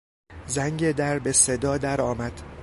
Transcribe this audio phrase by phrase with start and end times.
[0.45, 2.41] زنگ در به صدا درآمد.